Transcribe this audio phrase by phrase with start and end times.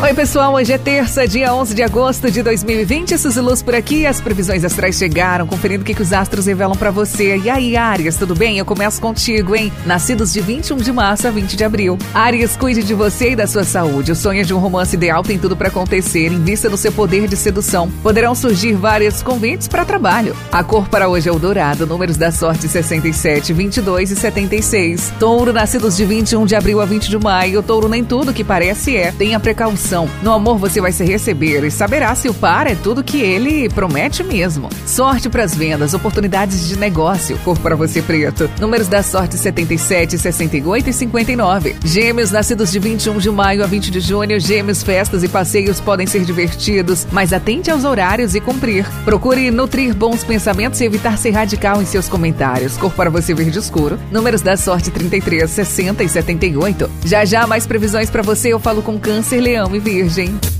[0.00, 0.54] Oi, pessoal.
[0.54, 3.18] Hoje é terça, dia 11 de agosto de 2020.
[3.18, 4.06] Suzy Luz por aqui.
[4.06, 7.36] As previsões astrais chegaram, conferindo o que, os astros revelam para você.
[7.36, 8.58] E aí, Arias, tudo bem?
[8.58, 9.72] Eu começo contigo, hein?
[9.84, 11.98] Nascidos de 21 de março a 20 de abril.
[12.14, 14.12] Arias, cuide de você e da sua saúde.
[14.12, 16.28] O sonho de um romance ideal tem tudo para acontecer.
[16.28, 17.90] Invista no seu poder de sedução.
[18.00, 20.36] Poderão surgir vários convites para trabalho.
[20.52, 21.88] A cor para hoje é o dourado.
[21.88, 25.12] Números da sorte 67, 22 e 76.
[25.18, 27.64] Touro, nascidos de 21 de abril a 20 de maio.
[27.64, 29.10] Touro, nem tudo que parece é.
[29.10, 29.87] Tenha precaução
[30.22, 33.68] no amor você vai se receber e saberá se o par é tudo que ele
[33.70, 34.68] promete mesmo.
[34.86, 37.38] Sorte para as vendas, oportunidades de negócio.
[37.38, 38.50] Cor para você preto.
[38.60, 41.76] Números da sorte 77, 68 e 59.
[41.84, 44.38] Gêmeos nascidos de 21 de maio a 20 de junho.
[44.38, 48.86] Gêmeos, festas e passeios podem ser divertidos, mas atente aos horários e cumprir.
[49.04, 52.76] Procure nutrir bons pensamentos e evitar ser radical em seus comentários.
[52.76, 53.98] Cor para você verde escuro.
[54.10, 56.90] Números da sorte 33, 60 e 78.
[57.04, 58.52] Já já mais previsões para você.
[58.52, 60.57] Eu falo com Câncer, Leão Virgem.